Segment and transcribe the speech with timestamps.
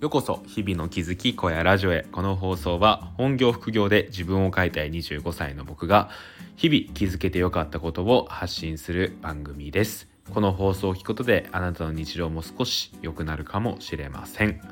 [0.00, 2.06] ようこそ日々の気づき小屋ラジオへ。
[2.10, 6.08] この放送は本業副業で自分を変えたい25歳の僕が
[6.56, 10.08] 日々気づけてよかったことを発信する番組です。
[10.32, 14.62] この放送を聞くことであなたの日常も少し良くなるかもしれません。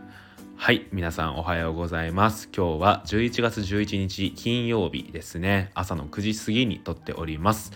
[0.56, 0.86] はい。
[0.92, 2.48] 皆さんおはようございます。
[2.56, 5.72] 今日は11月11日金曜日ですね。
[5.74, 7.72] 朝の9時過ぎに撮っております。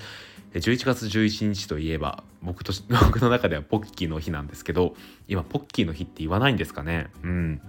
[0.55, 2.73] 11月11日といえば僕と
[3.07, 4.95] 僕の中ではポッキーの日なんですけど
[5.29, 7.09] 今ポッキーの日って言わないんですかね。
[7.23, 7.61] うん。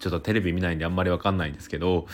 [0.00, 2.06] ちょっとテレビ見ないんであんまりわかんないんですけど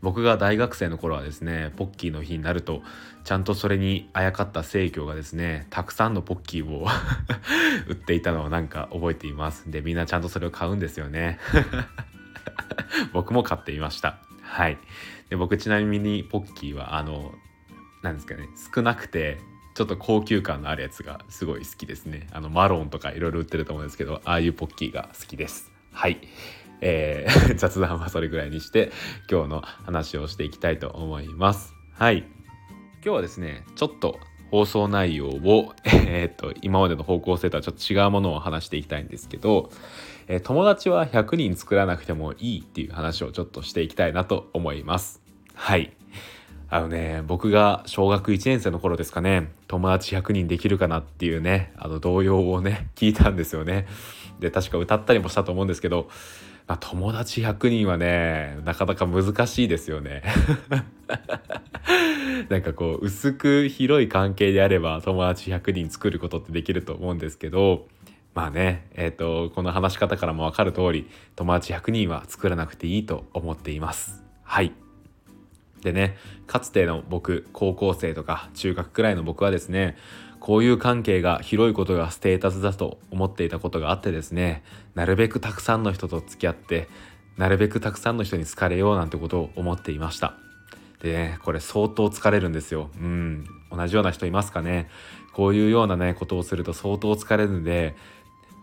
[0.00, 2.82] 僕が大学生の頃はですねポッキーの日になると
[3.22, 6.88] ちゃんとそれにあやかった生協がですねたくさんのポッキーを
[7.86, 9.70] 売っていたのをなんか覚えています。
[9.70, 11.38] でみんなちゃんとそれを買うんですよね。
[13.12, 14.18] 僕も買っていました。
[14.42, 14.78] はい。
[15.28, 17.34] で僕ちなみにポッキーはあの
[18.04, 19.38] なんですかね少なくて
[19.74, 22.28] ちょっと高級感のあるやつがすごい好きですね。
[22.30, 25.72] あのマロンとかいろいろ売ってると思うんですけどああいうポッキーが好きです。
[25.90, 26.20] はい。
[26.80, 28.92] えー、 雑談はそれぐらいにして
[29.28, 31.74] 今日の話をしていきたいと思います。
[31.94, 32.18] はい。
[32.18, 32.26] 今
[33.02, 34.20] 日はですねちょっと
[34.52, 39.70] 放送内容を、 えー、っと今までの方向性とはちょっと違うものを話していきたいんですけど、
[40.28, 45.20] えー、友達は100人作らなくてもいいっていう話をちょっとしていきたいなと思います。
[45.54, 45.96] はい。
[46.74, 53.86] あのね、僕が小学1年生の頃ですかね、友達100人できるかなっていうね、あの童謡をね、聞いたんですよね。
[54.40, 56.08] で、確か歌ったりもしたと思うんですけど、
[56.66, 60.24] まあ、友達100人はね、なかなか難しいですよね。
[62.50, 67.86] なんかこう、薄く広い関係であれば友達100人作ることってできると思うんですけど、
[68.34, 74.24] まあね、えっ、ー、と、この話し方からもわかる通り、友達100人は作らなくていいと思っています。
[74.42, 74.72] はい。
[75.84, 76.16] でね
[76.48, 79.96] かつての僕高校生とか中学くらいの僕はですね
[80.40, 86.88] こういう関係が広いことがステータスだと思っていたことがあってですねなるべくたくさんの人と付き合って
[87.36, 90.34] なるべくたくさんの人に好かれようなんてことを思っていました。
[91.02, 92.90] でねこれ相当疲れるんですよ。
[92.96, 93.44] うん。
[93.70, 94.88] 同じような人いますかね？
[95.34, 97.94] こういうようなねことをすると相当疲れるんで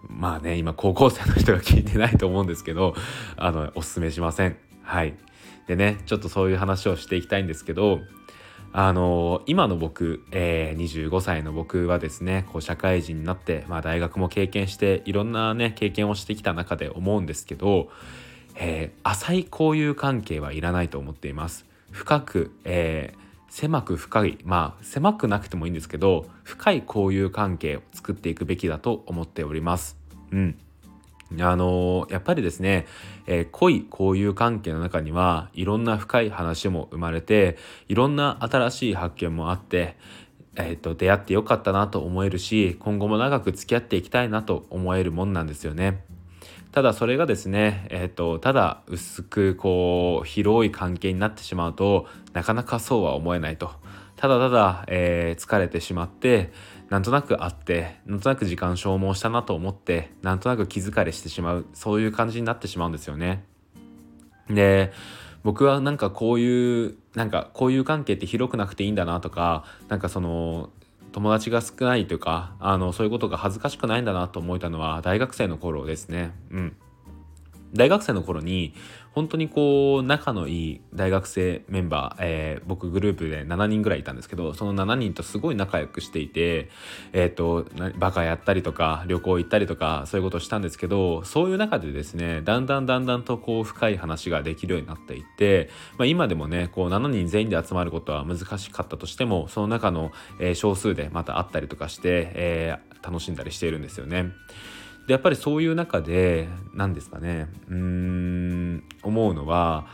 [0.08, 2.96] まあね今高校生の人が聞いてないと思うんですけど
[3.38, 4.58] あのおすすめしません。
[4.84, 5.16] はい。
[5.72, 8.02] でねちょっとそういう話をしていきたいんですけど
[8.74, 17.88] あの今の僕、えー、25歳の僕はですねこう社会人になって、まあ、大学も経験していろんなね経験をしてきた中で思うんですけど、
[18.56, 21.66] えー、浅い交友関係はいらないと思っています。
[21.90, 29.98] 深く、えー、狭く深いまあ狭くなくてもいいんですけど深い交友関係を作っていくべきだと思っております。
[30.34, 30.58] うん
[31.40, 32.86] あのやっぱりですね、
[33.26, 39.96] えー、濃い交友関係の中にはいろんな深い話も生まれていろんな新しい発見もあって、
[40.56, 46.04] えーと、出会ってよかったなと思えるし今後も長く付き合っていきたいなと思えるもんなんですよね。
[46.74, 53.72] ただそれがですね、えーとただ薄くこう広い関係になってしまうとなかなかそうは思えないと。
[54.22, 56.52] ただただ、えー、疲れてしまって
[56.92, 63.46] なんとなくあってなんとなく時間消耗したなと思ってなんとなく気疲れしてしまうそういう感じになってしまうんですよね。
[64.50, 64.92] で
[65.46, 70.70] 僕はなんかこういうなんかこういう関係って広くなくていいんだなとかなんかその
[71.14, 76.34] 友達が少ないというかあのそういうことが恥ずかしくないんだなと思えたのは大学生の頃ですね。
[76.52, 76.76] うん
[77.74, 78.74] 大学生の頃に
[79.14, 86.70] 本当にこう仲のいい大学生メンバー、えー、僕グループで7人ぐらいいたんですけどその7人とすごい仲良くしていて
[87.12, 87.68] えっ、ー、と
[87.98, 104.32] バカやったりとか旅行行ったりとかそういうことをしたんですけどそういう中でですねだんだんだんだんとこう深い話ができるようになっていって、まあ、今でもねこう7人全員で集まることは難しかったとしてもその中の、えー、少数でまた会ったりとかして、え楽しんだりしているんですよね。
[105.08, 109.88] でやっぱりそういう中で何ですかねうーん思うのは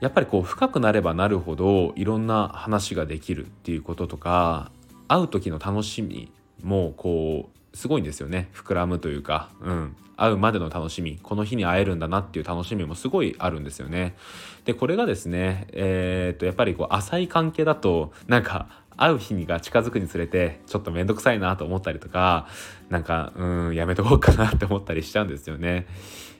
[0.00, 4.70] やっぱりこう深くなればなるほどいろんな話ができるっていうこととか
[5.08, 6.30] 会う時の楽しみ
[6.62, 14.16] もこうすごいんですよね膨らむというか、うん、会うまでの楽しみこの日に会えるんだなっていう楽しみもすごいあるんですよね。
[14.64, 22.46] でこれがですねえー、っとやっぱりこう浅い関係だとなんか会う日にが近づくにつれてちょっと面倒くさいなと思ったりとか
[22.88, 25.86] なんかうんやめとこうかなって思ったりしちゃうんですよね。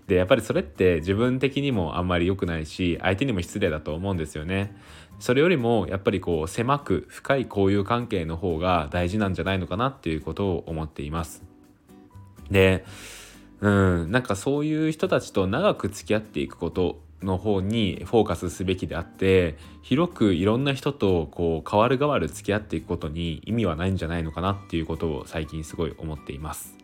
[0.07, 4.77] でやっぱりそれって自分的にもあんまり良くないし相手にも失礼だと思うんですよね。
[5.19, 11.43] それよりもやっぱりこう狭く深い交友関係の方が大事なんじゃないのかなっていうことを思っています。
[12.51, 12.85] で
[13.61, 26.77] うんなんかそういう人たちと長く付き合っていくことの方にフォーカスすべきであって広くいろんな人とこう変わる変わる付き合っていくことに意味はないんじゃないのかなっていうことを最近すごい思っています。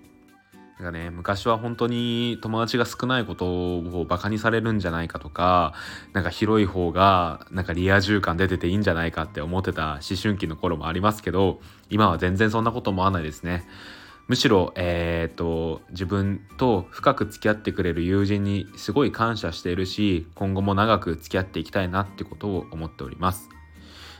[0.78, 5.74] なんかね、昔は本当に友達が少ないことをバカにされるんじゃないかとか、
[6.12, 13.64] なんか広い方がなんかリア充感出てていいんじゃないかって思ってた思春期の頃もありますけど、今は全然そんなこと思わないですね。
[14.28, 23.50] むしろ、えー、と、自分と深く付き合ってくれる友人にすごい感謝しているし、今後も長く付き合っていきたいなってことを思っております。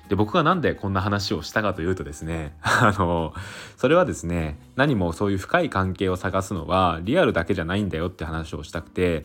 [0.09, 3.33] で僕が何でこんな話をしたかというとですね あの
[3.79, 9.25] それはですね何もそういう深い関係を探すのはリアルだけじゃないんだよって話をしたくて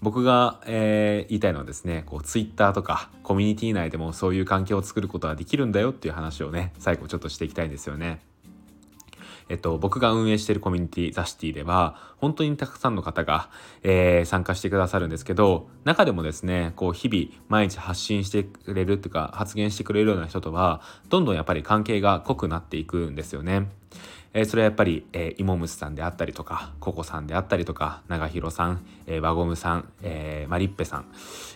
[0.00, 8.20] 僕が、えー、言いたいのはですねこう Twitter とかコミュニティ内でもそういう関係を作ることはできるんだよっていう話をね最後ちょっとしていきたいんですよね。
[9.48, 13.50] えっと、僕が運営しているコミュニティザシティでは本当にたくさんの方が、
[13.82, 23.68] えー、参加してくださるんですけど中でもですねこう日々毎日発信してくれるっていうか発言してくれるような人とはどんどんやっぱり関係が濃くなっていくんですよね。
[24.34, 31.06] えー、それはやっぱり、えー、イモムスさんであったりとかココさんであったりとか長弘さん、えー、輪ゴムさん、えー、マリッペさん、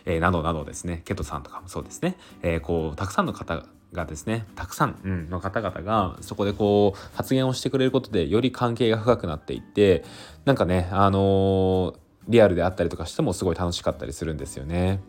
[0.07, 10.05] えー、などなどですねケトさんとかもそうですね、えー、こうたくさんの方がですねたくさん、うん、の方々がそこでこう発言をしてくれることでより関係が深くなっていって
[10.45, 11.95] なんかねあのー、
[12.29, 15.01] リアルであったりとかしてもすごい楽しかったりするんですよね。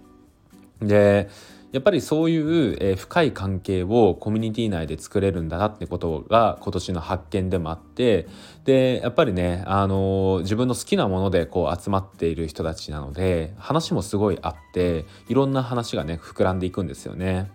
[0.81, 1.29] で
[1.73, 8.27] やっぱりそういう、えー、深い関係をコミュニティ内で作れるんだなってことが今年の発見でもあって
[8.63, 17.49] でやっぱりね、あのー、自分の好きなものでこう集まっている人たちなので話もすごいあっていろんな話がね膨らんでいくんですよね。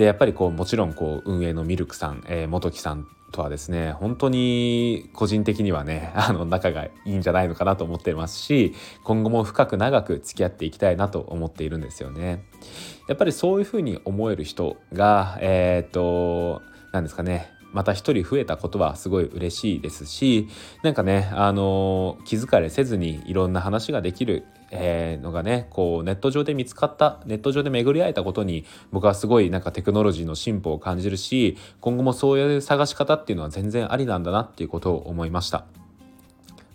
[0.00, 8.74] でやっぱりこうもちろんこう運営のミルクさん、えー、元木さんとはですね本当に個人的にはね あの仲がいいんじゃないのかなと思ってますし
[9.04, 12.46] 今後も深く長く付き合っていきたいなと思っているんですよね。
[13.08, 16.62] やっぱりそういうふうに思える人がえー、っと
[16.92, 20.48] 何ですかねまた一人増えたことはすごい嬉しいですし
[20.82, 35.64] なんかねあの気づかれせずにいろんな話ができるえ、のがねこうネット上で見つかったネット上で巡り合えたことに僕はすごいなんかテクノロジーの進歩を感じるし今後もそういう探し方っていうのは全然ありなんだなっていうことを思いました。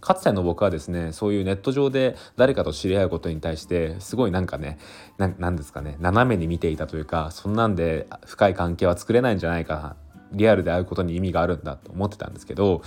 [0.01, 4.77] かつての僕はですねそういうネット上で誰かと知り合うことに対してすごいなんかね
[5.18, 9.95] 何ですかね斜めに見ていたというかそんなんで深い関係は作れないんじゃないか
[10.36, 12.82] リアルで会うことに意味があるんだと思ってたんですけど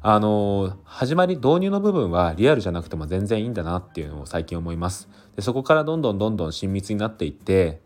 [0.00, 7.80] あの始まり導入の部分はリアルじゃなくても全然いいんだなっていうのを最近思いますでそこからどんどんどんどん親密になっていって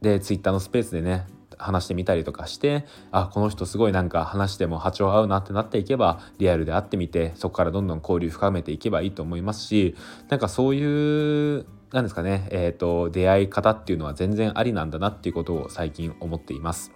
[0.00, 1.26] でツイッターのスペースでね
[1.58, 9.96] 話してみたりとかしてあこの人すごいなんか話しても波長合うなってなっていけばリアルで会ってみてそこからどんどん交流深めていけばいいと思いますし
[10.28, 16.92] なんかそういうなんですかねえっ、ー、と出会い方っていうのは全然ありなんだなっていうことを最近思っています。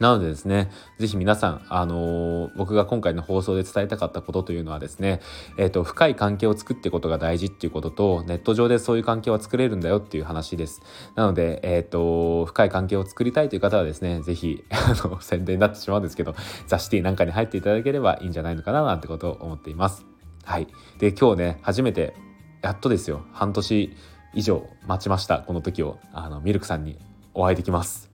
[0.00, 5.20] なのでですね、ぜひ皆さん、あのー、僕が今回の放送で伝えたかったことというのはですね、
[5.56, 10.82] えっ、ー、と、深い関係を作っていくことが大事っていうことと、ネット上でそういう関係は作れるんだよっていう話です。
[11.14, 16.34] なので、えっ、ー、と、深い関係を作りたいという方はですね、ぜひ、 あの、宣伝になってしまうんですけど、
[16.66, 20.04] ザ・シティなんかに入っていただければいいんじゃないのかななんてことを思っています。
[20.44, 20.66] はい。
[20.98, 22.14] で、今日ね、初めて、
[22.62, 23.96] やっとですよ、半年
[24.34, 26.98] 以上待ちました、この時を、あの、ミルクさんに
[27.34, 28.13] お会いできます。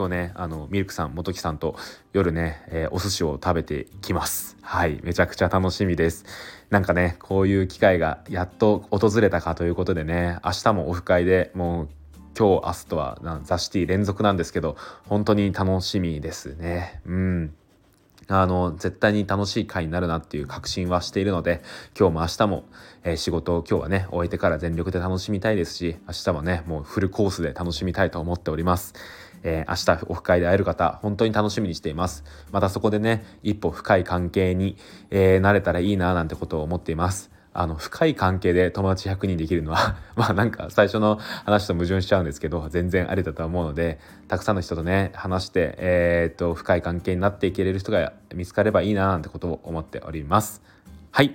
[0.00, 1.76] 今日ねあのミルクさん元木さんと
[2.14, 4.56] 夜ね、えー、お寿司を食べてきます。
[4.62, 6.24] はいめちゃくちゃ楽しみです。
[6.70, 11.88] なんかねこういう機会がやっと訪れたかということでね明日もオフ会でもう
[12.34, 17.02] 今日明日とはザ・シティ連続なんですけど本当に楽しみですね。
[17.04, 17.54] うん。
[18.28, 21.62] あの絶対に楽しい回になるなっていう確信はしているので
[21.98, 22.64] 今日も明日も、
[23.02, 28.94] えー、仕事を今日はね終えてから全力で楽しみたいですし明日もねもうフルコースで楽しみたいと思っております。
[29.42, 32.24] えー、明日オフ会で会える方本当に楽しみにしています。
[32.52, 34.76] またそこでね一歩深い関係に、
[35.10, 37.30] えー、なれたらいいななんてことを思っています。
[37.52, 50.62] あの深い関係で友達100人できるのは まあなんか最初の話と矛盾しちゃうんですけど全然ありだと思うのでたくさんの人とね話してえー、っと深い関係になっていけれる人が見つかればいいななんてことを思っております。
[51.10, 51.34] はい。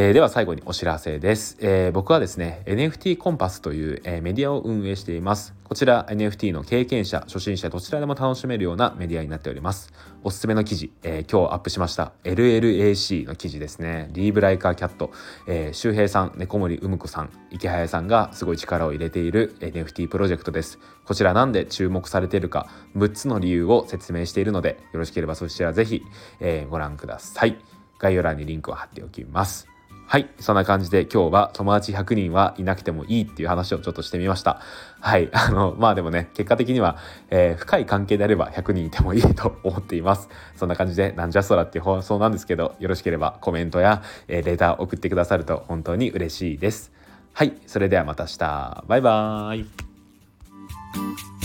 [0.00, 5.56] えー、では最後にお知らせです、えー、僕はですね NFT コンパスという、えー、メディアを運営しています。
[5.64, 9.92] こちら NFT の経験者初心者どちらでも楽しめるようなメディアになっております。
[10.22, 12.12] おすすめの記事、え今日アップしました。
[12.22, 14.08] LLAC の記事ですね。
[14.12, 15.10] リーブライカーキャット、
[15.48, 20.78] え周平さん猫森うむ子さん池早さんがすごい力を入れている NFT プロジェクトです。
[21.06, 26.02] こちらなんで注目されているか6つの理由を説明しているのでよろしければそちらぜひ、
[26.38, 27.58] えご覧ください。
[27.98, 29.66] 概要欄にリンクを貼っておきます。
[30.10, 30.30] はい。
[30.40, 34.62] そんな感じで今日は友達100人はいなくてもいいっていう話をちょっとしてみました。
[35.00, 35.28] はい。
[35.36, 36.96] あのまあでもね結果的には、
[37.28, 40.30] えー、深い関係であれば100人いてもいいと思っています。
[40.56, 46.90] そんな感じでなんじゃそらっていう放送なんですけどよろしければコメントや、えー、レター送ってくださると本当に嬉しいです。
[47.34, 47.52] はい。
[47.66, 48.84] それではまた明日。
[48.88, 51.37] バイバーイ。